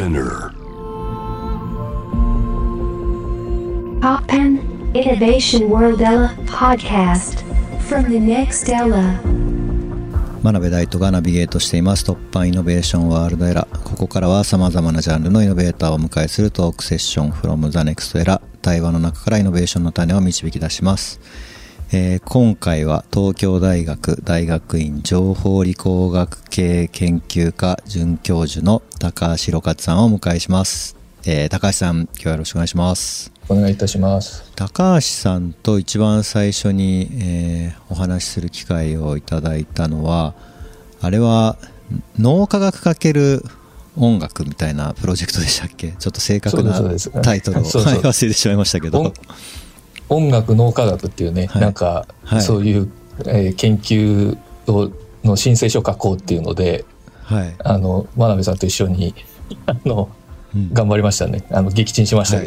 [0.00, 0.54] Spinner.
[4.00, 4.58] Poppen
[4.94, 7.44] Innovation World Ella podcast.
[7.86, 9.20] From the next Ella.
[10.42, 12.06] 真鍋大斗がナビゲートしています。
[12.06, 21.20] 突破イノベーションワールドエラーここからは様々なジャンルのイノベーターをお迎えするトークセッション from the next era 対話の中からイノベーションの種を導き出します、
[21.92, 33.32] えー今回は東京大学大学院情報理工学系研究科准教授の高橋弘勝さんをお迎えします、えー高橋さん今日はよろしくお願いします。
[33.48, 34.44] お願いいたします。
[34.54, 40.34] 高橋さんと一番最初に、えーお話しする機会をいただいたのは
[41.00, 41.56] あれは
[42.16, 43.42] 脳科学かける
[43.96, 45.88] 音楽みたいなプロジェクトでしたっけ？
[45.98, 46.80] ちょっと正確な
[47.22, 49.12] タイトルを 忘れてしまいましたけど
[50.10, 51.62] 音音楽脳科学っていうね、はい。
[51.62, 52.42] なんか、はい。
[52.42, 52.92] そういう、
[53.26, 54.36] えー研究
[54.66, 54.90] を
[55.24, 56.84] の申請書書こうっていうので、
[57.24, 59.14] はい、あの真鍋さんと一緒に
[59.66, 60.10] あの
[60.54, 60.72] うん。
[60.72, 61.44] 頑張りましたね。
[61.50, 62.40] あの撃沈しました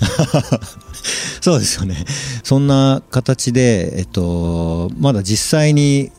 [1.40, 2.04] そうですよね。
[2.42, 6.12] そんな形で、えっと、まだ実際に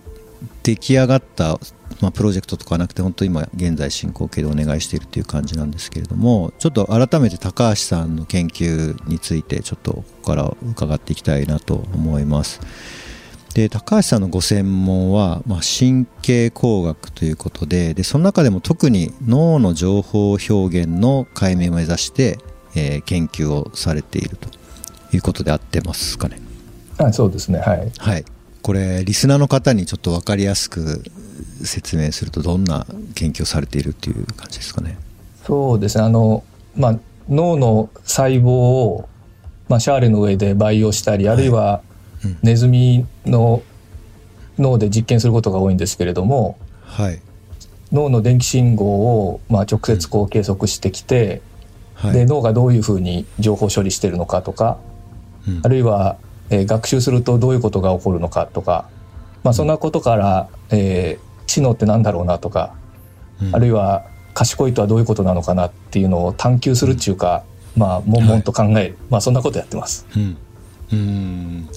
[0.63, 1.59] 出来上がった、
[2.01, 12.59] まあ、プロジェクトとかはなくて本当今現在進行形でお願いしているという感じなんですけれどもちょっと改めて高橋さんの研究についてちょっとここから伺っていきたいなと思います
[13.53, 22.37] で高橋さんのご専門は、まあ、神経工学ということででその中でも特に脳の情報表現の解明を目指して、
[22.75, 24.47] えー研究をされていると
[25.13, 26.41] いうことで合ってますかね
[26.97, 27.59] あそうですね。
[27.59, 27.91] はい。
[27.97, 28.25] はい
[28.61, 31.03] これリスナーの方にちょっと分かりやすく
[31.63, 34.97] 説明するとどんな研究をされているっていう感じですかね。
[35.45, 36.03] そうですね。
[36.03, 36.43] あの
[36.75, 39.09] まあ脳の細胞を
[39.69, 41.81] まあシャーレの上で培養したり、あるいは
[42.23, 42.37] うん。
[42.41, 43.63] ネズミの
[44.57, 46.57] 脳で実験することが多いんですけれども。
[46.83, 47.21] はい。
[47.91, 48.85] 脳の電気信号
[49.25, 51.41] を、まあ、直接こう計測してきて、
[51.93, 52.13] はい。
[52.13, 54.77] で脳がどういうふうに情報処理してるのかとか
[55.47, 55.61] うん。
[55.63, 56.17] あるいは、
[56.51, 58.87] えー学習するとどういうことが起こるのかとか、
[59.43, 62.73] まあ、そんなことから、えー知能って何だろうなとか、
[63.41, 63.53] うん。
[63.53, 67.43] あるいは賢いとはどういうことなのかなっていうのを探求するっていうか、
[67.75, 70.05] まあ悶々と考える、まあそんなことやってます。
[70.15, 70.37] うん。
[70.93, 71.69] うん。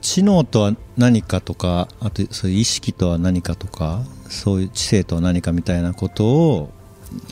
[0.00, 6.70] 知能とは何かとかあとそういう意識とは何かとかそういう知性とは何かみたいなことを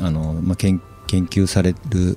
[0.01, 2.17] あの、まあ、研研究される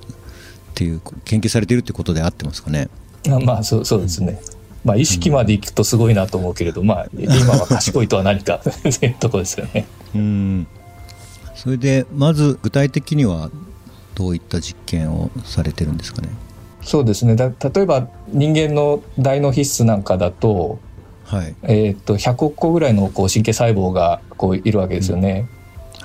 [0.74, 2.88] ていう研究されているってことで合ってますかね。
[3.28, 4.40] あまあそうそうですね。
[4.86, 9.84] まあ意識までいくとすごいなと思うけれど、まあ今は賢いとは何か っていうところですよね。
[10.14, 10.66] うん。
[11.56, 13.50] それでまず具体的には
[14.14, 16.28] どういった実験をされてるんですかね？
[16.82, 17.34] そうですね。
[17.34, 20.78] だ例えば人間の大脳皮質なんかだと,、
[21.24, 21.54] はい。
[21.64, 25.48] えー、と100億個ぐらいのこう神経細胞がこういるわけですよね。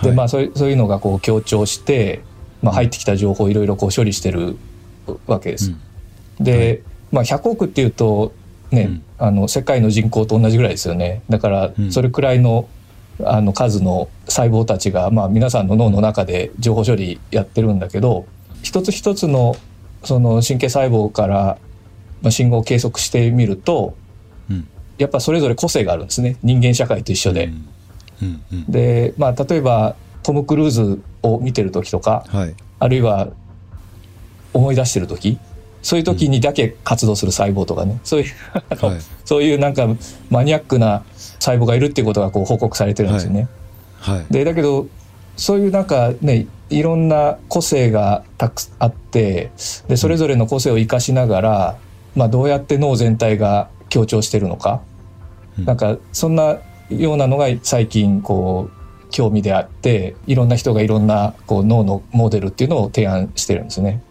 [0.01, 2.23] でまあそういうそういうのがこう強調して、
[2.63, 4.57] まあ、入ってきた情報をいろいろこう処理してる
[5.27, 5.71] わけです。
[6.39, 6.81] で、
[7.11, 8.33] まあ、100億っていうと
[8.71, 9.03] ね、うん。
[9.17, 11.21] あの世界の人口と同じぐらいですよね。
[11.29, 11.91] だからうん。
[11.91, 12.67] それくらいの
[13.23, 18.25] あの数の細胞たちが、まあ、皆さんの脳の中で情報処理やってるんだけど
[18.63, 19.55] 一つ一つの
[20.03, 21.59] その神経細胞から
[22.23, 23.95] まあ信号を計測してみると
[24.49, 24.67] うん。
[24.97, 26.37] やっぱそれぞれ個性があるんですね。
[26.43, 27.51] 人間社会と一緒で。
[28.69, 32.55] で、まあ、例えばトム・クルーズを見てる時とかはい。
[32.79, 33.29] あるいは
[34.53, 35.37] 思い出してる時
[35.81, 37.99] そういう時にだけ活動する細胞とかね。
[38.03, 38.99] そういうはい。
[39.25, 39.87] そういうなんか
[40.29, 43.47] マニアックな細胞がいるっていうことがこう報告されてるんですよね。
[43.99, 44.25] はい。
[44.29, 44.87] でだけど
[45.37, 49.51] そういうなんかねいろんな個性がたくあって
[49.87, 51.77] でそれぞれの個性を生かしながら、
[52.15, 54.81] まあ、どうやって脳全体が強調してるのか、
[55.57, 55.65] うん。
[55.65, 56.59] なんかそんな
[56.89, 64.01] ようなのが最近こう興味であっていろんな人がいろんなこう脳のモデルっていうのを提案してるんですね。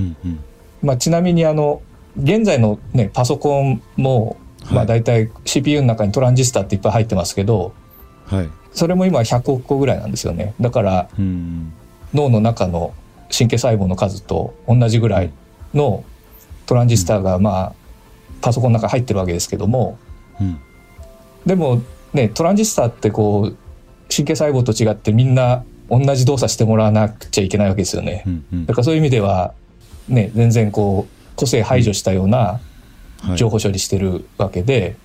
[0.00, 0.44] うんうん
[0.82, 1.82] まあ、ちなみにあの
[2.20, 4.86] 現在の、ね、パソコンも、まあ、はい。
[4.86, 7.74] 大体 CPU の中にトランジスタっていっぱい入ってますけど
[8.26, 8.50] はい。
[8.72, 10.54] それも今100億個ぐらいなんですよね。
[10.60, 11.72] だからうん。
[12.14, 12.94] 脳の中の
[13.30, 15.32] 神経細胞の数と同じぐらい
[15.72, 16.04] の
[16.66, 17.72] トランジスタがまあ
[18.42, 19.98] パソコンの中に入ってるわけですけども
[20.40, 20.60] うん。
[21.46, 23.56] でもねトランジスタってこう
[24.14, 28.24] 神経細胞と違ってみんな同じ動作してもらわなくちゃいけないわけですよね。
[28.26, 28.30] う。
[28.30, 28.66] んうん。
[28.66, 29.54] だからそういう意味では
[30.08, 32.60] ね全然こう個性排除したような
[33.22, 33.36] はい。
[33.36, 34.96] 情報処理してるわけで、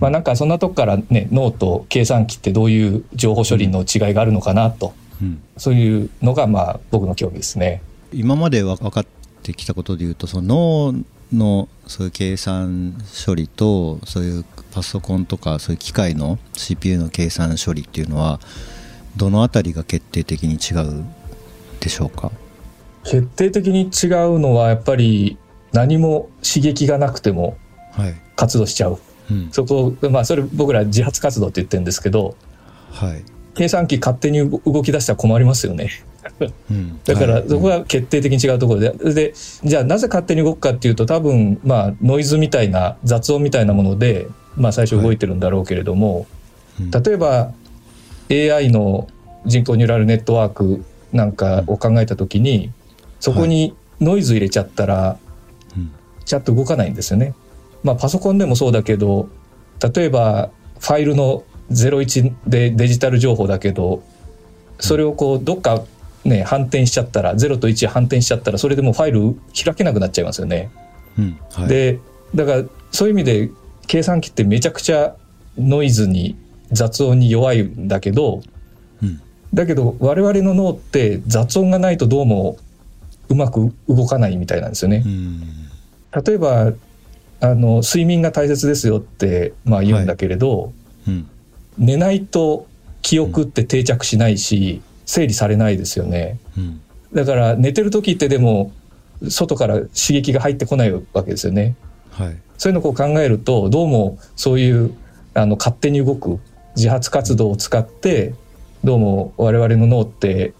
[0.00, 4.94] まあなんかそんなとこからね脳と計算機ってどういう情報処理の違いがあるのかなと。
[5.20, 5.42] うん。
[5.58, 7.82] そういうのがまあ僕の興味ですね。
[8.10, 9.06] 今までわ分かっ
[9.42, 12.94] てきたことでいうとその脳のそういう計算
[13.26, 18.40] 処理とそういうパソコンとかそういう機械の CPU の計算処理っていうのは
[19.16, 21.04] どのあたりが決定的に違う
[21.80, 22.32] でしょうか？
[23.08, 25.38] 決定的に違うのはやっぱり
[25.72, 27.56] 何も刺激がなくても
[27.92, 28.14] はい。
[28.36, 28.98] 活動しちゃう。
[29.30, 29.48] うん。
[29.50, 32.36] そこ、まあそれ僕ら自発活動って言ってるんですけど、
[32.92, 33.24] はい。
[33.54, 35.90] 計算機勝手に動き出したら困りますよね。
[36.70, 37.00] うん。
[37.04, 37.48] だからはい。
[37.48, 39.34] そこが決定的に違うところで、で、
[39.64, 46.26] じゃあなぜ勝手に動くかっていうと多分まあノイズみたいな雑音みたいなもので、まあ最初動いてるんだろうけれども、
[46.80, 46.90] うん。
[46.90, 47.52] 例えば
[48.30, 49.08] AI の
[49.46, 52.70] 人工ニューラルネットワークなんかを考えた時に、
[53.20, 55.18] そこにノイズ入れちゃったら、
[55.76, 55.92] うん。
[56.24, 57.34] ちゃんと動かないんですよね。
[57.82, 59.28] まあパソコンでもそうだけど、
[59.94, 60.50] 例えば
[60.80, 64.02] ファイルの01でデジタル情報だけど、
[64.78, 65.82] それをこうどっか
[66.24, 70.70] ね反転しちゃったら0と1反転しちゃったらそれでもうファイル開けなくなっちゃいますよね。
[71.18, 71.38] うん。
[71.52, 71.68] はい。
[71.68, 72.00] で
[72.34, 73.50] だからそういう意味で
[73.86, 75.16] 計算機ってめちゃくちゃ
[75.56, 76.36] ノイズに
[76.70, 78.42] 雑音に弱いんだけど
[79.02, 79.20] うん。
[79.54, 82.58] だけど我々の脳って雑音がないとどうも
[83.28, 85.08] うまく動かないみたいなんですよねう。
[85.08, 85.42] ん
[86.24, 86.72] 例えば
[87.40, 90.72] あの睡眠が大切ですよってまあ言うんだけれど、
[91.06, 91.28] うん
[91.78, 92.66] 寝ないと
[93.02, 96.38] 記憶って定着しないし整理されないですよね。
[96.56, 96.80] うん
[97.14, 98.72] だから寝てる時ってでも
[99.28, 101.76] 外から刺激が入ってこないわけですよね。
[102.10, 104.92] はいそういうのをこう考えるとどうもそういう
[105.34, 106.40] あの勝手に動く
[106.74, 108.34] 自発活動を使って
[108.82, 110.52] どうも我々の脳って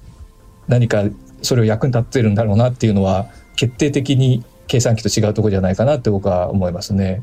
[0.69, 1.05] 何か
[1.43, 3.27] それを役に立ってるんだろうなっていうのは
[3.57, 7.23] 決定的に計算機と違うところじゃないかなって僕は思いますね。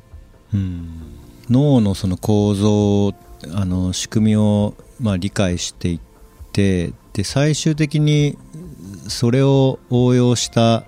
[0.54, 1.02] うん
[1.50, 3.14] 脳のその構造
[3.54, 6.00] あの仕組みを、まあ、理解していっ
[6.52, 8.38] てで最終的に
[9.08, 10.86] それを応用した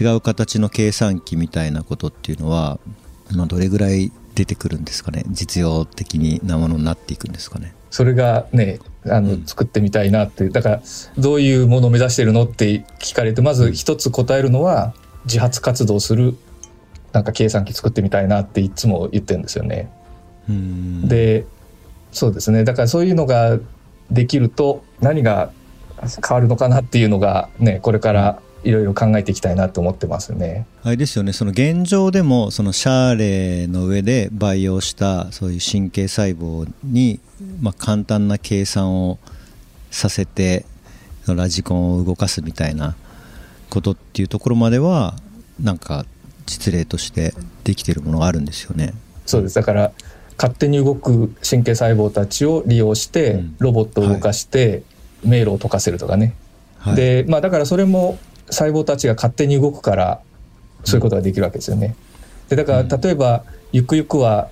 [0.00, 2.78] 違う形の計算機みたいなことっていうのは、
[3.34, 5.24] まあ、どれぐらい出てくるんですかね？
[5.28, 7.74] 実用的なものになっていくんですかね？
[7.90, 9.46] それがねあの、うん。
[9.46, 10.82] 作ってみたいなってだから
[11.18, 14.94] どういうものを目指してるのって聞かれてまず一つ答えるのは
[15.24, 16.36] 自発活動する
[17.12, 19.90] なんか計算機作ってみたいなっていつも言ってるんですよね。
[20.48, 21.08] うん。
[21.08, 21.46] で
[22.12, 22.64] そうですね。
[22.64, 23.58] だからそういうのが
[24.10, 25.52] できると何が
[26.26, 30.66] 変わるのかなっていうのがねこれからいろいろ考えていきたいなと思ってますね。
[30.82, 31.32] あれですよね。
[31.32, 37.20] その現状でもそのシャーレの上で培養したそういう神経細胞に、
[37.60, 39.18] まあ、簡単な計算を
[39.90, 40.64] させて
[41.26, 42.96] ラジコンを動かすみたいな
[43.70, 45.14] ことっていうところまでは
[45.60, 46.04] なんか
[46.46, 47.32] 実例として
[47.64, 48.92] できてるものがあるんですよね。
[49.26, 49.54] そうです。
[49.54, 49.92] だから
[50.36, 53.56] 勝手に動く神経細胞たちを利用してうん。
[53.58, 54.82] ロボットを動かして
[55.24, 56.34] 迷路を解かせるとかね、
[56.78, 58.18] はい、でまあだからそれも
[58.50, 60.20] 細胞たちが勝手に動くから
[60.84, 61.94] そういうことができるわけですよね。
[62.48, 64.48] でだからうん例えばゆくゆくは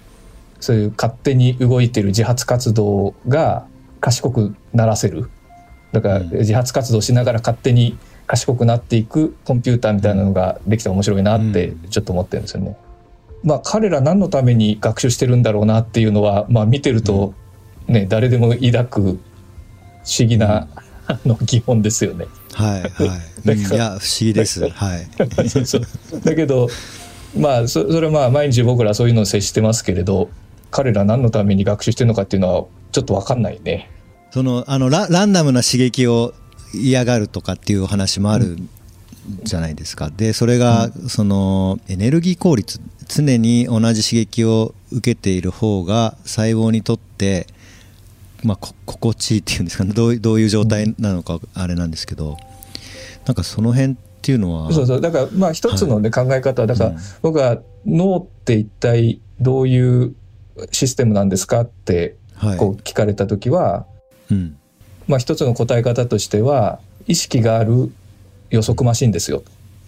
[0.60, 3.66] そういう勝手に動いてる自発活動が
[4.00, 5.30] 賢くならせる
[5.92, 12.76] だからうん自発活動しながら勝手に賢くなっていくコンピューターみたいなのができたら面白いなってうんちょっと思ってるんですよね。
[13.42, 17.34] まあ彼ら何のために学習してるんだろうなっていうのは、まあ、見てると
[17.86, 19.00] ね誰でも抱く
[20.08, 20.68] 不思議な、
[21.06, 22.26] あの疑問ですよね。
[22.58, 22.90] はいはい、
[23.44, 24.68] だうんいや不思議です。
[24.68, 25.08] はい。
[25.48, 25.82] そうそう。
[26.24, 26.68] だけど
[27.38, 30.28] まあそそれはまあ毎日僕らそういうのを接してますけれど
[30.72, 33.90] 彼ら何のために学習してるのかっていうのはちょっと分かんないね。
[34.32, 36.34] そのあのラランダムな刺激を
[36.74, 38.58] 嫌がるとかっていうお話もある
[39.44, 47.46] じゃないですか、でそれが、そのエネルギー効率常に同じ刺激を受けている方が細胞にとって、
[48.42, 49.92] まあ、こ心地いいっていうんですかね。
[49.92, 52.36] どういどういう状態なのかあれなんですけど
[53.28, 54.72] なんかその辺っていうのは。
[54.72, 55.00] そうそう。
[55.00, 56.96] だからまあ一つの、ね考え方はだから、うん。
[57.22, 60.14] 僕は脳って一体どういう
[60.72, 62.56] システムなんですかってはい。
[62.56, 63.86] こう聞かれた時は、
[64.30, 64.56] うん。
[65.06, 67.92] まあ一つの答え方としては意識がある
[68.50, 69.42] 予測マシンですよ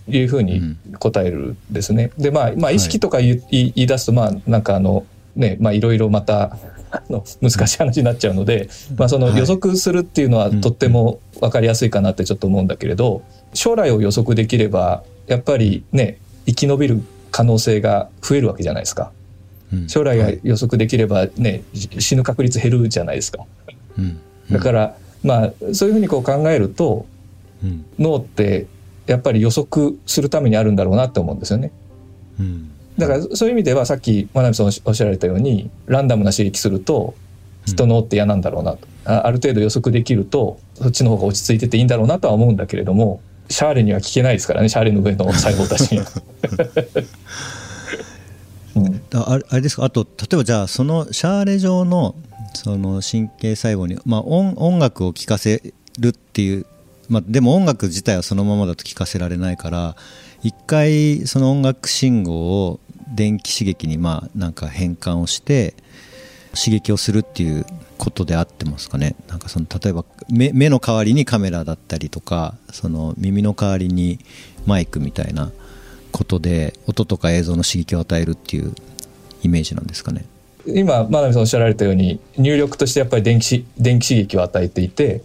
[0.06, 2.10] というふうに答えるんですね。
[2.18, 6.58] でまあまあはい意識とか言い,、言い出すとまあなんかあのねまあいろいろまた
[6.90, 9.38] あの難しい話になっちゃうので、まあそのはい。
[9.38, 10.60] 予測するっていうのはうん。
[10.60, 13.22] とっても分かりやすいかなってちょっと思うんだけれど
[13.54, 19.12] 将来を予測できればやっぱりね生き延びる可能性が増えるわけじゃないですか。
[19.72, 19.88] うん。
[19.88, 20.40] 将来がはい。
[20.42, 23.44] 予測できればね、死ぬ確率減るじゃないですか。
[23.98, 24.20] うん。
[24.50, 27.06] だから、まあそういうふうにこう考えると
[27.62, 27.84] うん。
[27.98, 28.66] 脳って
[29.06, 31.70] やっぱり予測するためにあるんだろうなって思うんですよね。
[32.38, 37.14] うんだからそういう意味ではさっき真鍋さんおっしゃられたようにランダムな刺激すると
[37.64, 46.06] 人脳って嫌なんだろうなと、あある程度予測できるとそっちの方が落ち着いてていいんだろうなとは思うんだけれどもシャーレには聞けないですからねシャーレの上の細胞たちには。
[48.76, 49.02] うん。
[49.14, 49.84] ああれあれですか？
[49.84, 52.14] あと例えばじゃあそのシャーレ状の
[52.54, 56.66] その神経細胞に、まあ、音音楽を聴かせるっていう
[57.08, 59.96] まあ、でも音楽自体はそのままだと聴かせられないから
[60.42, 62.80] 一回その音楽信号を
[63.14, 65.74] 電気刺激にまあなんか変換をして
[66.54, 67.66] 刺激をするっていう
[67.98, 69.14] ことであってますかね。
[69.28, 74.18] なんかその例えば目目の代わりにカメラだったりとかその耳の代わりに
[74.66, 75.52] マイクみたいな
[76.12, 78.74] ことで音とか映像の刺激を与えるっていう
[79.42, 80.24] イメージなんですかね。
[80.66, 85.22] 今真鍋さんおっしゃられたように入力としてやっぱり電気電気刺激を与えていて、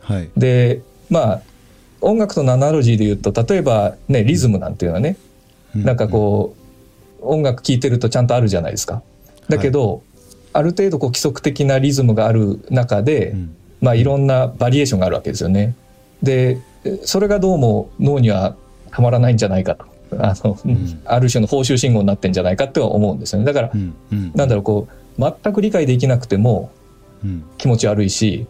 [0.00, 1.42] はい、でまあ
[2.02, 5.16] 音楽とのアナロジーで言うと例えばねリズムなんていうのはね、
[5.74, 6.54] うん、なんかこ
[7.20, 9.02] う、音楽聴いてるとちゃんとあるじゃないですか。
[9.48, 10.00] だけど、はい、
[10.54, 15.74] ある程度こう規則的なリズムがある中で、うん、まあいろんなバリエーションがあるわけですよね。
[16.22, 16.58] で
[17.04, 18.56] それがどうも脳には
[18.90, 19.86] たまらないんじゃないかと。
[20.18, 23.46] あの、うん、ある種の報酬信号になってんじゃないかって思うんですよね。
[23.46, 23.94] だから、うん。
[24.12, 26.70] うん、なんだろうこう全く理解できなくても
[27.58, 28.46] 気持ち悪いし、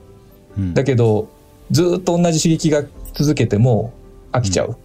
[0.74, 1.28] だけど
[1.70, 3.92] ずっと同じ刺激が続けても
[4.32, 4.76] 飽きちゃう、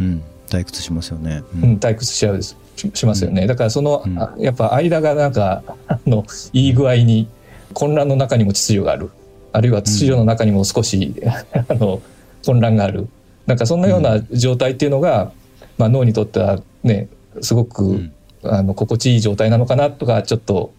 [0.00, 2.56] うん、うん、退屈しますよね、うん、退屈しちゃうし
[2.94, 4.04] しますよね、だからその、
[4.38, 7.28] やっぱ間がなんか あのいい具合に
[7.74, 9.10] 混乱の中にも秩序がある。
[9.52, 11.14] あるいは秩序の中にも少し、
[11.68, 12.00] あの
[12.44, 13.08] 混乱がある。
[13.46, 15.32] なんかそんなような状態っていうのが、
[15.78, 17.08] まあ、脳にとってはね
[17.40, 18.10] すごく、
[18.42, 20.72] あの心地いい状態なのかなとかちょっと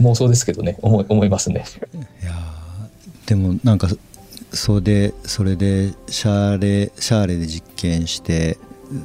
[0.00, 0.78] 妄想ですけどね。
[0.82, 1.64] 思い思いますね。
[2.22, 2.32] いや
[3.26, 3.88] でもなんか
[4.54, 8.58] それでそれでシャーレシャーレで実験して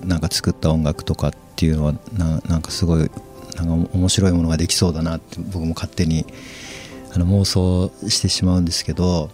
[0.05, 3.09] なんか作った音楽とかっていうのはななんかすごい
[3.55, 6.25] なんか面白いものができそうだなって僕も勝手に
[7.13, 9.29] あの妄想してしまうんですけど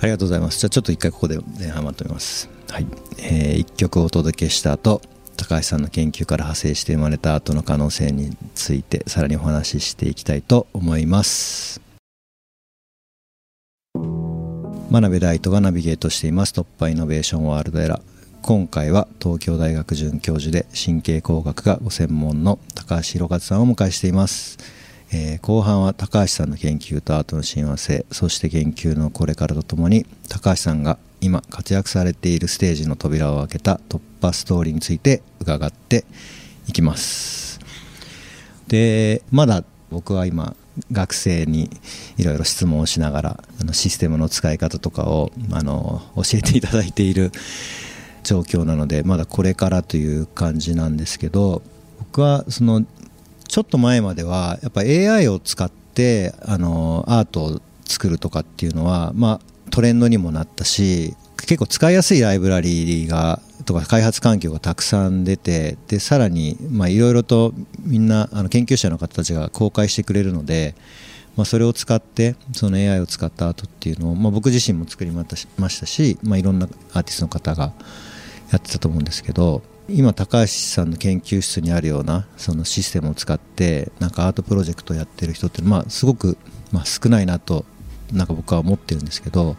[0.00, 0.58] ありがとうございます。
[0.58, 2.50] じゃあちょっと一回ここで前半まとめます。
[2.68, 2.86] はい、
[3.18, 5.00] えー、1曲お届けした後
[5.36, 11.85] 高橋さんの研究から派生して生まれた後の可能性についてさらにお話ししていきたいと思います。
[14.88, 18.00] 真鍋大斗がナビゲートしています突破イノベーションワールドエラー
[18.40, 24.58] 今回は東京大学准教授で神経工学がご専門の高橋弘勝さんをお迎えしています、
[25.12, 36.04] えー、後半は高橋さんの研究とアートの親和性そして研究のこれからとともに高橋さんが今活躍されているステージの扉を開けた突破ストーリーについて伺って
[36.68, 37.58] いきます
[38.68, 40.54] でまだ僕は今
[40.92, 41.70] 学生に
[42.16, 47.32] いろいろ質問をしながらあのシステムの使い方とかをあの教えていただいている
[48.22, 51.62] 状況なのでまだこれからという感じなんですけど
[51.98, 52.84] 僕はその
[53.48, 66.56] ちょっと前まではやっぱ AI を使ってあのアートを作るとかっていうのは、まあ、トレンドにもなったし結構使いやすいライブラリーがとか開発環境がたくさん出てでさらに
[66.88, 70.74] いろいろとみんなあの研究者の方たちが公開してくれるので、
[71.36, 77.72] まあ、それを使ってその AI を使った後っていうのを、まあ、僕自身も作りましたし、まあ、いろんなアーティストの方が
[78.52, 86.38] やってたと思うんですけど今高橋さんの研究室にあるようなそのシステムを使ってなんかアートプロジェクトをやってる人ってまあすごく
[86.72, 87.64] まあ少ないなと
[88.12, 89.56] なんか僕は思ってるんですけど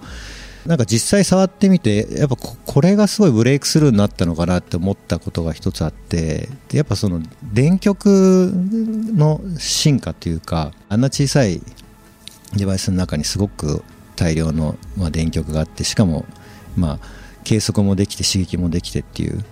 [0.68, 11.62] なんか実際触ってみてやっぱこれがすごいブレイクスルーになったのかなって思ったことが一つあってやっぱその電極の進化っていうかあんな小さい
[12.58, 13.82] デバイスの中にすごく
[14.18, 16.26] 大量の、まあ、電極があってしかも
[16.76, 17.00] まあ
[17.46, 19.46] 計測もできて刺激もできてっていう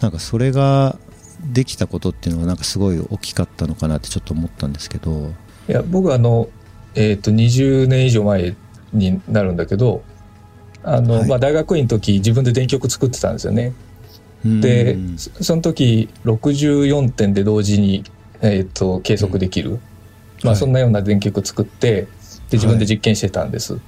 [0.00, 0.98] なんかそれが
[1.44, 5.32] できたことっていうのはなんかすごい大きかったのかなってちょっと思ったんですけど。
[5.68, 6.48] いや僕あの、
[6.96, 8.56] えー、と20年以上前
[8.92, 10.02] になるんだけど
[10.82, 13.72] あの、はい、まあ、大学院の時自分で電極作ってたんですよね。
[14.44, 18.04] でその時64点で同時に、
[18.40, 19.80] えーと、計測できる、うん、
[20.42, 22.06] まあ、そんなような電極作って
[22.48, 23.74] で自分で実験してたんです。
[23.74, 23.80] はい。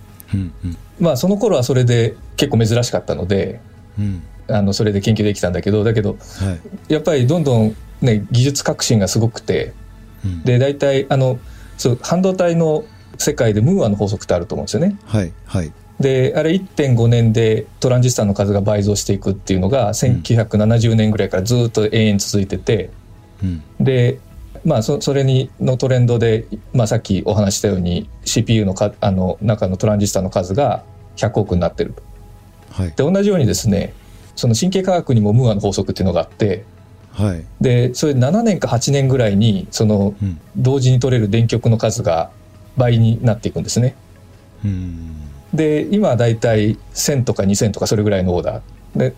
[1.00, 3.60] まあその頃はそれで結構珍しかったので、
[3.98, 6.58] うん、あのそれで研究できたんだけどだけど、は
[6.88, 9.72] い、やっぱりどんどん、ね、技術革新がすごくて、
[10.24, 11.38] うん、で大体あの
[11.76, 12.84] そう半導体の
[13.18, 14.96] 世界でムーアの法則ってあると思うんですよね。
[15.04, 15.72] はいはい、
[16.02, 22.90] であれ1.5年でトランジスタの数が倍増していくっていうのが1970年ぐらいからずっと永遠続いてて、
[23.42, 24.20] うん、で
[24.64, 30.84] まあそそれにのトレンドで、まあ、さっきお話したように CPU のかあの中のトランジスタの数が
[31.16, 32.02] 100億になってると。
[32.70, 33.92] はい、で同じようにですね
[34.34, 36.64] その神経科学にもムーアの法則っていうのがあって、
[37.12, 40.14] はい、でそれ7年か8年ぐらいにその、
[40.56, 42.30] 同時に取れる電極の数が
[42.76, 43.94] 倍になっていくんですね。
[44.64, 48.62] うんで今はだいたい1,000とか2,000とかそれぐらいのオーダー。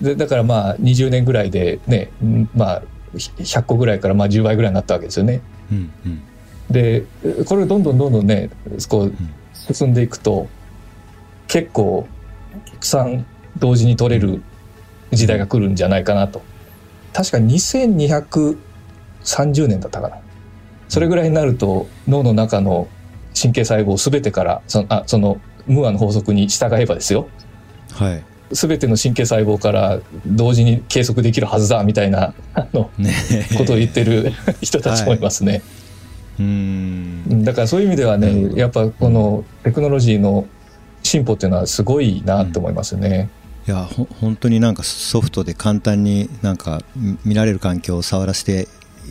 [0.00, 2.10] でだからまあ20年ぐらいでね
[2.54, 2.82] まあ
[3.14, 5.40] 100個ぐらいからまあ10倍ぐらいになったわけですよね。
[5.70, 6.22] うんうん、
[6.70, 7.04] で
[7.46, 8.50] これどんどんどんどんね
[8.88, 9.12] こう
[9.72, 10.48] 進んでいくと
[11.48, 12.06] 結構
[12.70, 13.26] たくさん
[13.58, 14.42] 同時に取れる
[15.12, 16.42] 時代が来るんじゃないかなと。
[17.12, 18.56] 確か2230
[19.68, 20.18] 年だったかな。
[20.88, 22.88] それぐらいになると脳の中の
[23.40, 27.28] 神経細胞全てからそのあそのムーアの法則に従えばですよ。
[27.92, 28.22] はい。
[28.50, 33.12] 全ての神経細胞から同時に計測できるはずだみたいなあのね。
[33.56, 35.62] ことを言ってる 人たちもいますね。
[36.38, 37.44] うーん。
[37.44, 40.46] だからそういう意味ではねやっぱこのテクノロジーの
[41.02, 43.28] 進歩っていうのはすごいなと思いますね。
[43.66, 48.68] いやほ本当になんかソフトで簡単になんかみ見られる環境を触らせて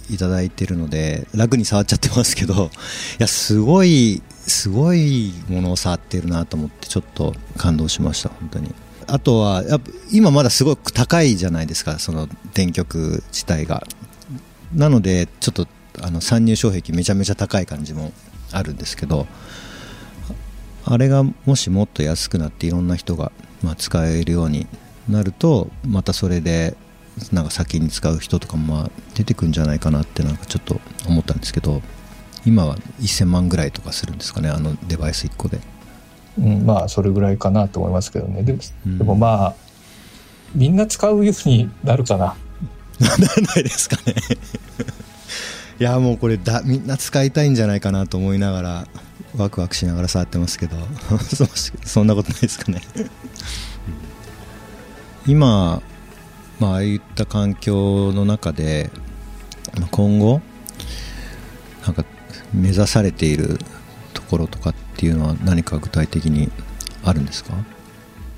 [0.09, 2.69] いただいてるので楽に触っちゃってますけど
[3.19, 8.73] いやすごいすごいものを触ってるなと思ってちょっと感動しました本当に。
[9.05, 13.85] あとはやっぱ今まだすごく高いじゃないですかその電極自体が。
[14.73, 15.67] なのでちょっと
[16.01, 18.11] あの参入障壁めちゃめちゃ高い感じも
[18.51, 19.27] あるんですけど
[20.85, 23.31] あれがもしもっと安くなっていろんな人が、
[23.61, 24.67] ま、使えるように
[25.07, 26.75] なるとまたそれで
[27.31, 31.81] なんか先に使う人とかもまあ出てくんじゃないかなってなんかちょっと思ったんですけど
[32.45, 35.59] 今は1000万ぐらいとかするんですかねあのデバイス1個で。
[36.37, 38.43] うん、まあそれぐらいかなと思いますけどね。
[38.43, 38.97] でうん。
[38.97, 39.55] でもまあ
[40.55, 42.35] みんな使うようになるかな。
[42.99, 44.15] ならないですかね。
[45.79, 48.87] いやもうこれだみんな使いたいんじゃないかなと思いながら
[49.35, 50.77] ワクワクしながら触ってますけど
[51.35, 51.47] そ
[51.85, 52.81] そんなことないですかね。
[55.25, 55.81] 今、
[56.59, 58.89] まあ、ああいった環境の中で
[59.79, 60.41] まあ今後
[61.85, 62.05] なんか
[62.53, 63.57] 目指されている
[64.13, 66.51] ところとかっていうのは何か具体的に
[67.03, 67.53] あるんですか？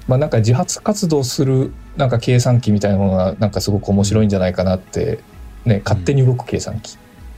[0.07, 5.19] まあなんか自発活動するなんか計算機みたいなものがなんかすごく面白いんじゃないかなって
[5.65, 6.97] ね勝手に動く計算機。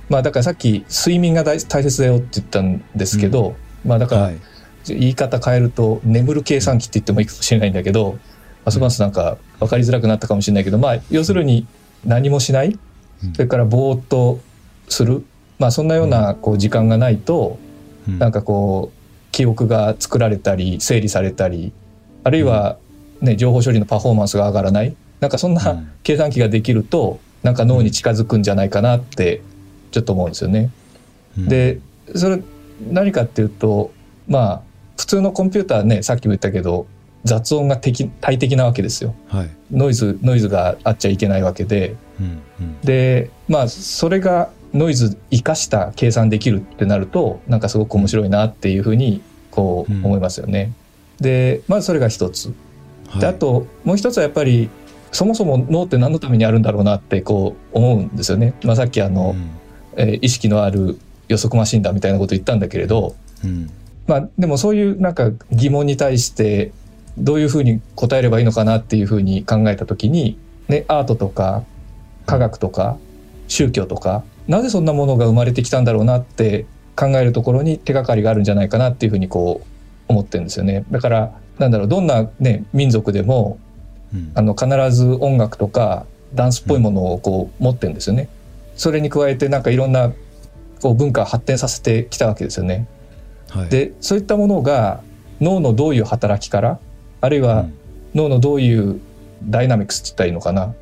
[0.09, 3.55] まあだからさっき睡眠が大大切だよって言ったんですけど、
[3.85, 4.37] まあだからはい。
[4.89, 8.17] 言い方変えると眠る計算機って言ってもいいかもしれないんだけど
[8.67, 11.65] ますますなんか分かりづらくなったかもしれないけどまあ要するに
[12.05, 12.77] 何もしない。
[13.23, 13.33] うん。
[13.33, 14.39] それからぼーっと
[14.89, 15.25] する。
[15.57, 17.57] まあそんなようなこう時間がないと
[18.07, 18.19] うん。
[18.19, 21.71] なんかこう記憶が作られたり整理されたり
[22.23, 22.77] あるいは
[23.21, 24.95] ね情報処理のパフォーマンスが上がらない。
[25.21, 25.91] なんかそんうなん。
[26.03, 29.41] 計算機ができるとなんか脳に近づくんじゃないかなって
[29.91, 30.71] ちょっと思うんですよね。
[31.37, 31.47] うん。
[31.47, 31.79] で
[32.15, 32.41] それ
[32.91, 33.91] 何かっていうと
[34.27, 34.61] まあ
[34.97, 36.85] 普通のコンピューターねさっきも言ったけど
[37.27, 39.13] 雑音が適大敵なわけですよ。
[39.27, 39.49] はい。
[39.71, 41.95] ノイズノイズがあっちゃいけないわけで。
[42.19, 42.81] うんうん。
[42.81, 50.05] でまあそれがノイズ生かした計算できるってなるとなんかすごく面白いなっていうふうにこううん。
[50.05, 50.73] 思いますよね。
[51.21, 52.53] でまずそれが一つ。
[53.09, 53.21] はい。
[53.21, 54.69] であともう一つはやっぱり
[55.11, 58.53] そもそも脳って何のためにあるんだろうなってこう思うんですよね。
[58.63, 59.35] まあ、さっきあの、
[59.95, 63.69] えー意識のある予測マシンだみたいなこと言ったんだけれど、うんうん。
[64.05, 66.71] まあ、でもそういうなんか疑問に対して
[67.17, 71.63] どういうふうに答えればいいのかなっていうふうに考えた時に、ね、アートとか
[72.25, 72.97] 科学とか
[73.47, 79.67] 宗教とかなぜそんなものが生まれてきたんだろうなって考えるところに手がかりがあるんじゃないかなっていうふうにこう
[80.07, 80.85] 思ってるんですよね。
[80.89, 83.59] だからなんだろうどんな、ね、民族でも
[84.13, 88.29] うんあの必ず音楽とかダンスっぽいものをこう持ってるんですよね。
[88.75, 90.13] それに加えてなんかいろんな
[90.81, 92.87] こう文化を発展させてきたわけですよね。
[93.49, 95.01] はいでそういったものが
[95.39, 96.79] 脳のどういう働きから
[97.21, 97.73] あるいうはん。
[98.15, 98.99] 脳のどういう
[99.43, 100.73] ダイナミクスって言ったらいいのかな？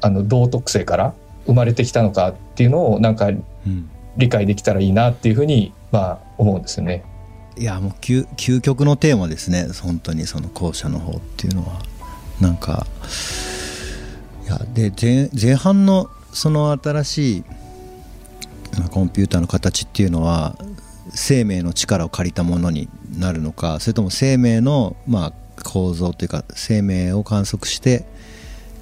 [0.00, 1.14] あの道徳性から
[1.46, 3.32] 生まれてきたのかっていうのをなんかう
[3.68, 3.88] ん。
[4.18, 7.02] 理解できたらいいなっていうふうにまあ思うんですよね。
[7.56, 9.68] いやもう究究極のテーマですね。
[9.82, 11.80] 本当にその後者の方っていうのは。
[12.38, 12.86] なんか
[14.44, 17.44] いやで前前半のその新しい
[18.78, 20.56] まあコンピューターの形っていうのは
[21.14, 28.04] 生命の力を借りたものになるのかそれとも生命のまあ構造というか生命を観測して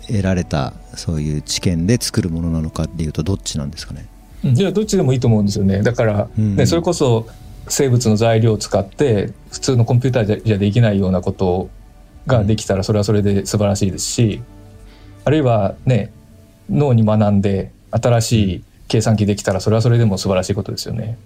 [0.07, 4.07] 得られたそういう知見で作るものなのかっていうとどっちなんですかね？
[4.43, 5.83] いやどっちでもいいと思うんですよね。
[5.83, 6.57] だから、うん。
[6.57, 7.27] ねそれこそ
[7.69, 11.69] 生物の材料を使って普通のコンピューターじゃできないようなこと
[12.27, 14.43] ができたらそれはそれで素晴らしいですし
[15.25, 16.13] あるいはね
[16.69, 21.19] 脳に学んで新しい計算機できたらそれはそれでも素晴らしいことですよね。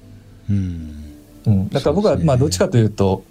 [0.50, 1.04] うん。
[1.46, 3.24] うん、だから僕はまあどっちかというと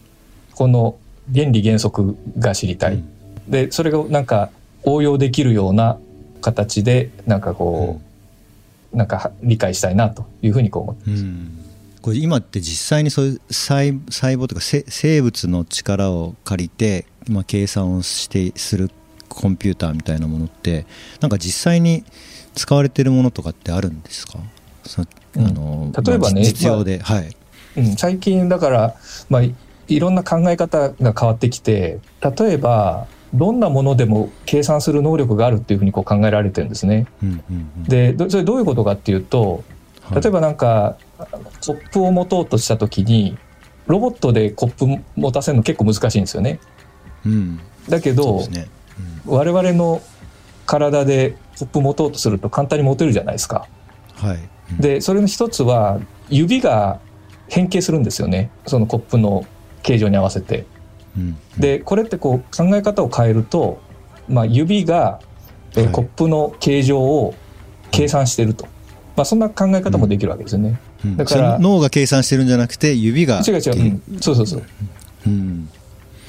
[0.55, 0.97] この
[1.33, 2.95] 原理原則が知りたい。
[2.95, 3.09] うん。
[3.47, 4.49] でそれがなんか
[4.83, 5.97] 応用できるような
[6.41, 8.01] 形でなんかこ
[8.93, 11.59] う、なんかは理解したいなというふうにこう思ってうん。
[12.01, 18.91] これ今って実際にそういう細細胞というかせ生物の力を借りて、まあ、計算をしてする
[19.29, 20.85] コンピューターみたいなものって
[21.21, 22.03] なんか実際に
[22.55, 24.37] 使われてるものとかってあるんですか？
[24.85, 25.47] そうん。
[25.47, 27.35] あの例えばねまあ実用で、はい、
[27.77, 28.95] うん、最近だから、
[29.29, 29.41] まあ、
[29.87, 37.07] いいろんな考え方が変わってきて例えばどんなものでも計算する能力があるっていうふうにこう考えられてるんですね。
[37.23, 37.83] うんうんうん。
[37.83, 39.63] でどそれどういうことかっていうと
[40.01, 40.21] はい。
[40.21, 43.37] 例えばなんかコップを持とうとした時に
[43.87, 46.59] ロボットでコップ持たせるの結構難しいんですよね。
[47.25, 47.59] うん。
[47.89, 48.67] だけど、そうですね。
[49.25, 50.01] 我々の
[50.65, 53.67] 体でコップ持とうとすると簡単に持てるじゃないですか。
[53.67, 53.83] うん
[54.23, 54.39] はい。
[54.71, 54.77] うん。
[54.77, 56.99] でそれの一つは指が
[57.49, 58.49] 変形するんですよね。
[58.65, 59.45] そのコップの
[59.83, 60.65] 形状に合わせて。
[61.15, 61.37] うん。
[61.57, 63.79] でこれってこう考え方を変えると、
[64.27, 65.19] まあ、指が、
[65.75, 67.33] えコップの形状を
[67.91, 68.65] 計算してると、
[69.15, 70.79] まあ、そんな考え方もできるわけですよね。
[71.03, 71.17] うん。
[71.17, 74.63] だから脳が計算してるんじゃなくて指が違う違う、うん、そうそうそう。
[75.27, 75.69] うん。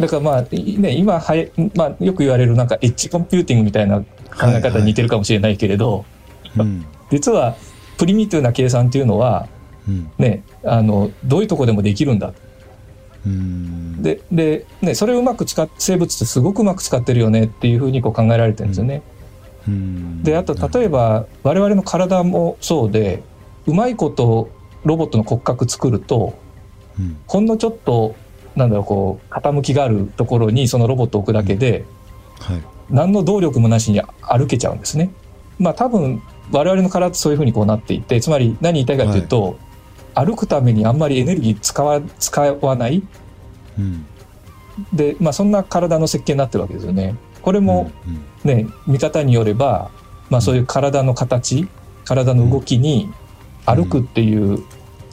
[0.01, 4.07] だからまあ、いね、今はや、まあ、よく言われるなんかエッジコンピューティングみたいな考
[4.49, 6.05] え方に似てるかもしれないけれど、
[6.57, 6.85] うん。
[7.11, 7.57] 実は
[7.97, 9.49] プリミティブな計算っていうのは、
[9.87, 10.11] うん。
[10.19, 12.35] ね、あのどういうとこでもできるんだうん
[13.27, 19.03] でで、ね、それをうまく使っ生物ってすごくうまく使ってるよねっていうふうにこう考えられてるんですよね。
[19.67, 20.23] うん。
[20.23, 23.23] であと例えば我々の体もそうで
[23.67, 24.51] うまいこと
[24.85, 26.39] ロボットの骨格作ると
[26.99, 27.17] うん。
[27.27, 28.15] ほんのちょっと
[28.57, 31.85] なんだろうこう傾きがあるところにそのロボットを置くだけで
[32.41, 32.63] はい。
[32.91, 35.11] 何の動力もなしに歩けちゃうんですね。
[35.59, 39.59] まあ多分我々の体ってそういうふうにこうなっていてつまり何言いたいかというと、
[40.15, 43.03] 歩くためにあんまりエネルギー使わ使わない。
[43.79, 44.07] うん。
[44.93, 47.15] で、まあ、そんな体の設計になってるわけですよね。
[47.43, 49.91] これもうんね、見方によれば、
[50.31, 51.67] まあ、そういう体の形、
[52.05, 53.11] 体の動きに
[53.67, 54.63] 歩くっていう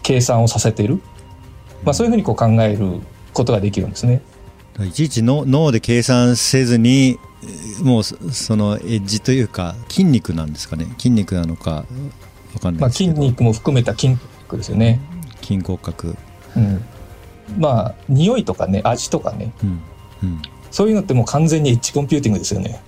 [0.03, 1.01] 計算をさせている、
[1.83, 3.01] まあ、そういうふうにこう考える
[3.33, 4.21] ことができるんですね。
[4.79, 10.85] いちいちの脳で計算せずにえーもうそそのエッジというか筋肉なんですかね。
[10.97, 11.85] 筋肉なのか
[12.53, 14.17] わかんなまあ、いですけど、筋肉も含めた筋
[14.51, 14.99] 肉ですよね。
[15.41, 16.15] 筋骨格。
[16.55, 16.83] うん、
[17.57, 19.53] まあ匂いとかね味とかね。
[19.63, 19.81] うん。
[20.23, 20.41] うん。
[20.69, 22.81] そういうのってもう完全にエッジコンピューティングですよね。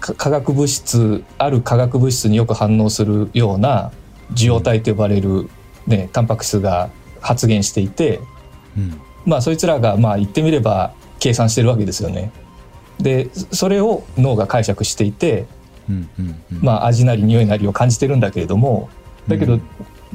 [0.00, 3.92] か化学物質ある化学物質によく反応するような
[4.32, 5.50] 受容体と呼ばれる、
[5.86, 8.20] ね、タンパク質が発現していて、
[8.76, 9.00] うん。
[9.26, 12.32] まあそいつらがまあ言ってみれば計算してるわけですよね。
[12.98, 15.46] でそれを脳が解釈していて、
[15.88, 16.62] うんうんうん。
[16.62, 18.90] まあ、味なり匂いなりを感じてるんだけれども
[19.26, 19.62] だけどうん。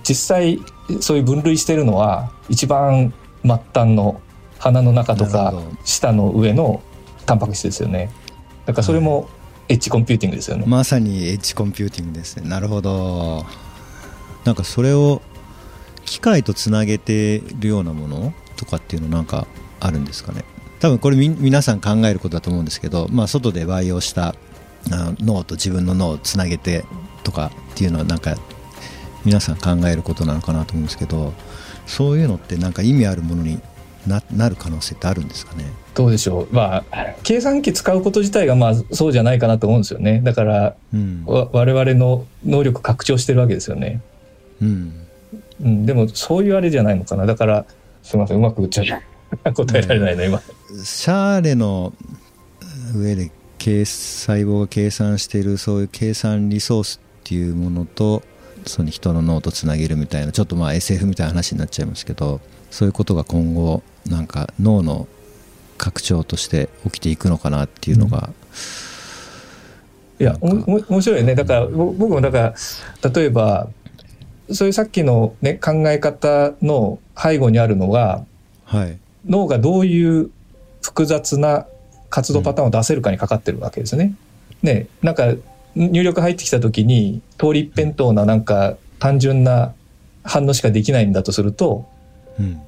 [0.04, 0.60] 実際
[1.00, 4.22] そういう分類してるのは一番末端の
[4.60, 6.82] 鼻の中とか舌の上の
[7.26, 8.12] タンパク質ですよね。
[8.66, 9.30] だからそれも
[9.68, 10.66] エッジコンピューティングですよね。
[10.68, 12.48] まさにエッジコンピューティングですね。
[12.48, 13.46] なるほど。
[14.44, 15.22] なんかそれを
[16.06, 19.48] 機械とつなげてるようなものとかっていうのなんか
[19.80, 20.46] あるんですかね。
[20.80, 24.36] 多分これみ皆さん考えることだと思うんですけど、まあ、外で培養した
[24.92, 26.86] あ脳と自分の脳をつなげて
[27.24, 28.38] とかっていうのはなんか
[29.26, 31.34] 皆さん考えることなのかなと思うんですけど
[31.88, 33.60] そういうのってなんか意味あるものに
[34.08, 35.66] ななる可能性ってあるんですかね？
[35.96, 36.48] どうでしょう？
[36.52, 40.22] まあ計算機使うこと自体がまあそうじゃないかなと思うんですよね。
[40.24, 44.02] だからうん、わ我々の能力拡張してるわけですよね。
[44.62, 45.08] うん、
[45.60, 47.26] うん、でもそういうあれじゃないのかな。
[47.26, 47.66] だから
[48.04, 49.02] すみませんうまく言っちゃ
[49.44, 50.40] う答えられないな今。
[50.84, 51.94] シャーレの
[52.94, 58.22] 上で計細胞が計算しているそういう計算リソースっていうものと
[58.66, 65.08] その人の脳とつなげるみたいなちょっとまあ SF みたいな話になっちゃいますけどそういうことが今後なんか脳の
[65.78, 68.30] 拡張として起きていくのかなっていうのが、
[70.20, 71.36] いやおも面白いね。
[71.36, 72.54] だからぼ僕もだか
[73.04, 73.68] ら例えば
[74.52, 78.26] そういうさっきの、ね、考え方の背後にあるのが
[78.66, 78.98] はい。
[79.28, 80.30] 脳がどういう
[80.82, 81.66] 複雑な
[82.10, 84.16] 活動パターンを出せるかにかかってるわけですね。
[84.62, 85.34] ねなんか
[85.76, 89.74] 入力入ってきた時に通り一辺倒ななんか単純な
[90.24, 91.88] 反応しかできないんだとすると
[92.40, 92.62] うん。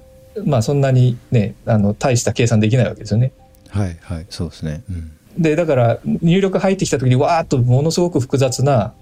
[0.46, 3.32] まあそんなにねあの大した計算できないわけですよね。
[3.70, 5.12] はいはいそうですね、うん。
[5.38, 8.94] でだから入力入ってきた時にわーっとものすごく複雑な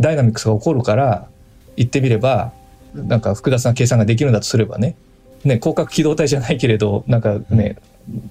[0.00, 1.28] ダイナミクスが起こるから
[1.76, 2.52] 言ってみれば
[2.94, 4.96] なんか複雑な計算ができるんだとすればね。
[5.44, 7.76] ね広角機動体じゃないけれどなんかね、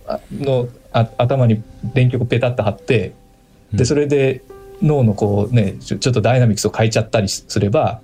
[0.05, 3.13] あのあ頭に電極ペタッと貼って
[3.73, 4.41] でそれで
[4.81, 8.01] 脳のこうねちょっとダイナミクスを変えちゃったりすれば、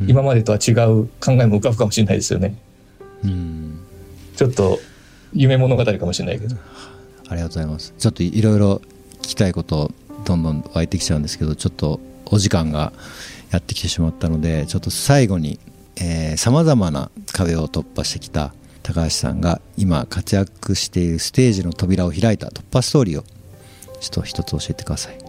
[0.00, 2.54] うん今までとは違う考えも浮かぶかもしれないですよね。
[3.24, 3.80] うん
[4.36, 4.78] ちょっと
[5.32, 6.54] 夢物語かもしれないけど。
[7.28, 8.80] ありがとうございますちょっといろいろ
[9.20, 9.90] 聞きたいこと
[10.24, 12.92] どんどん湧いてきちゃうんですけどちょっとお時間が
[13.50, 15.58] やってきてしまったのでちょっと最後に
[16.36, 18.52] さまざまな壁を突破してきた
[18.82, 23.24] 高橋さんが今活躍しているステージの扉を開いた突破ストーリーを
[24.00, 25.25] ちょっと一つ教えてください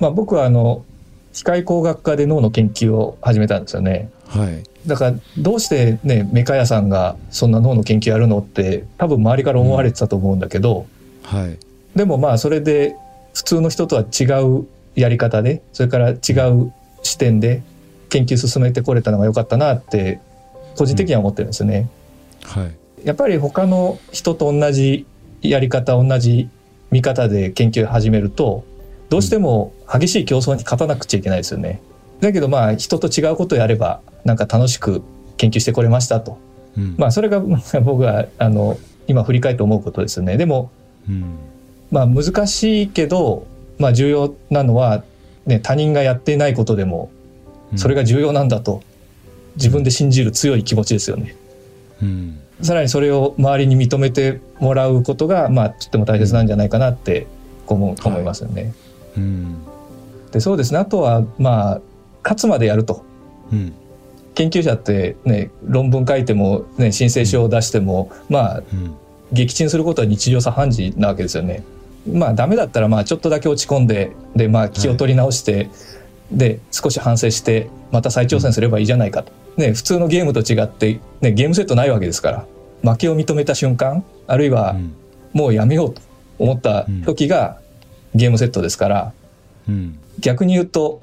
[0.00, 0.84] まあ、僕はあの
[1.32, 4.10] 機械工学科で脳の研究を始めたんですよね。
[4.26, 10.86] はいだからどうしてねメカ屋さんがそんな脳の研究やるのって多分周りから思われてたと思うんだけど、
[11.22, 11.58] はい
[11.94, 12.96] でもまあそれで
[13.34, 16.14] 普通の人とは違うやり方でそれから違
[16.50, 17.62] う視点で
[18.08, 20.20] 研究進めてこれたのが良かったなって
[20.76, 21.88] 個人的には思ってるんですよね。
[22.56, 25.06] うん、はい、やっぱり他の人と同じ
[25.42, 26.48] やり方同じ
[26.90, 28.64] 見方で研究を始めると
[29.08, 31.80] どうしても激しい競争に勝たなくちゃいけないですよね。
[32.20, 35.02] だけどまあ人と違うことをやればなんか楽しく
[35.36, 36.38] 研究してこれましたと。
[36.76, 37.40] うん、まあそれが
[37.82, 40.36] 僕はあの今振り返って思うことですよね。
[40.36, 40.70] でも、
[41.08, 41.24] うん、
[41.90, 43.46] まあ難しいけど、
[43.78, 45.04] まあ重要なのは、
[45.46, 47.10] ね、他人がやっていないことでも
[47.76, 48.82] それが重要なんだと
[49.56, 51.34] 自分で信じる強い気持ちですよね。
[52.02, 57.26] うん、さらにそれを周りに認めてもらうことが、まあ、とっても大切なんじゃないかなって
[57.66, 58.62] 思いますよね。
[58.62, 58.72] はい
[59.16, 59.56] うん、
[60.30, 60.78] でそうですね。
[60.78, 61.80] あとはまあ
[62.22, 63.04] 勝つまでやると。
[63.52, 63.72] うん。
[64.34, 68.62] 研究者ってね論文書いても、ね、申請書を出してもまあ、
[69.32, 71.64] 撃沈することは日常茶飯事なわけですよね。
[72.06, 75.68] まあダメだったらまあちょっとだけ落ち込んででまあ気を取り直して、はい、
[76.32, 79.32] で少し反省してまた再挑戦すればいいじゃないかと。
[79.56, 82.46] ね、普通のゲームと違って、ね、ゲームセットないわけですから。
[82.82, 84.76] 負けを認めた瞬間あるいは
[85.32, 86.00] もうやめようと
[86.38, 87.58] 思った時が
[88.14, 89.12] ゲームセットですから、
[89.68, 91.02] うん、逆に言うと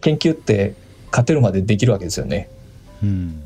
[0.00, 0.74] 研究って
[1.10, 2.48] 勝てるまでできるわけですよね。
[3.02, 3.42] うん、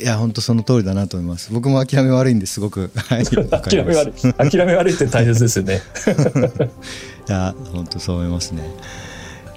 [0.00, 1.52] いや本当その通りだなと思います。
[1.52, 2.90] 僕も諦め悪いんですごく。
[3.50, 4.32] 諦め悪い。
[4.50, 5.80] 諦め悪いって大切ですよね。
[7.28, 8.62] いや本当そう思いますね。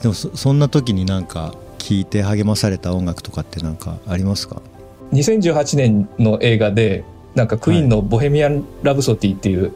[0.02, 4.62] でもそそんな時になんか聞いて励まされた音楽とかって何かありますか
[5.12, 7.04] ？2018年の映画で
[7.36, 9.74] なんかクイーンの「ボヘミアン・ラブソディ」っていう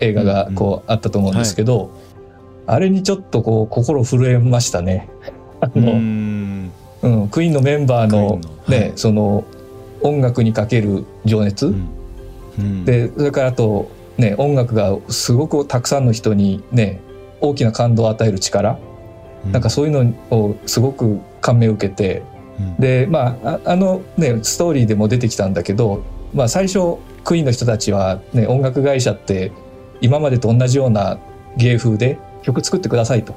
[0.00, 1.90] 映画がこうあったと思うんですけど、
[2.66, 5.08] あれにちょっとこう心震えましたね。
[5.60, 5.92] あの
[7.02, 9.44] うん、クイーンのメンバーのね、はい、その
[10.02, 11.88] 音楽にかける情熱、うん。
[12.58, 17.00] うん、でそれからあとね音楽がすごくたくさんの人にね
[17.40, 18.78] 大きな感動を与える力、
[19.44, 22.22] うん、なんかそういうのをすごく感銘を受けて、
[22.58, 26.02] うん、でまああのねストーリーでも出てきたんだけど、
[26.34, 29.52] まあ、最初クイーンの人たちは、ね、音楽会社って
[30.00, 31.18] 今までと同じような
[31.56, 33.34] 芸風で曲作ってくださいと。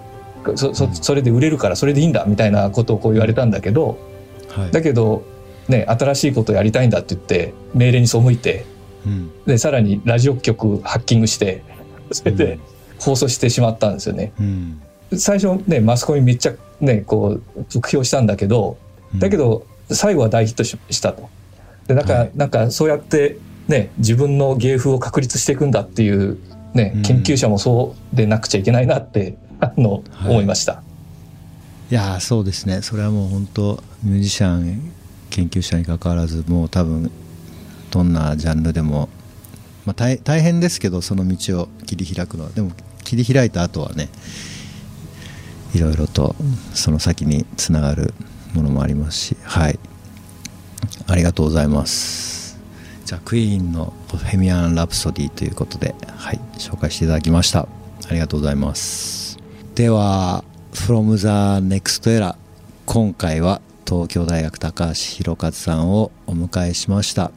[0.56, 3.98] そそそれで売れるからそれでいいんだみたいなことをこう言われたんだけど、
[4.50, 5.24] はい、だけど、
[5.68, 8.66] ね、新しいことをやりたいんだって言って命令に背いて、
[9.06, 11.64] うん、でさらにラジオ局ハッキングして
[12.12, 12.60] それで
[13.00, 14.32] 放送してしまったんですよね。
[14.40, 14.82] うん、
[15.18, 18.78] 最初ねマスコミめっちゃねこう得票したんだけど
[19.16, 21.30] だけど最後は大ヒットしたと。
[21.88, 26.38] でなんか、はい、なんかそうやってね自分の芸風を確立していくんだっていう
[26.74, 30.84] ね、研究者もそうでなくちゃいけないなってあの、はい、思いました。
[31.92, 32.82] いやそうですね。
[32.82, 34.92] それはもう本当ミュージシャン
[35.30, 37.12] 研究者にかかわらずもう多分
[37.92, 39.10] どんなジャンルでも、
[39.86, 42.50] まあ、大大変ですけどその道を切り開くのは。
[42.52, 42.72] でも
[43.04, 44.10] 切り開いた後はね
[45.74, 46.36] いろいろと
[46.74, 48.14] その先につながる
[48.54, 49.38] ものもありますし。
[49.44, 49.80] はい。
[51.08, 52.39] ありがとうございます
[53.10, 57.62] じゃあクイーンの「ボヘミアン・ラプソディ」ということではい紹介していただきました。
[58.08, 59.40] ありがとうございます。
[59.74, 60.44] では
[60.74, 62.36] From the Next Era
[62.86, 67.32] 今回は東京大学高橋弘和さんをお迎えしました。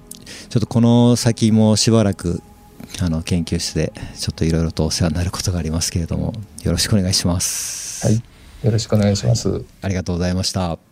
[0.50, 2.42] ちょっとこの先もしばらく
[3.00, 8.06] あの研究室でちょっといろいろとお世話になることがありますけれどもよろしくお願いします。
[8.06, 8.22] はい
[8.62, 10.78] よろしくお願いします、はい、ありがとうございました「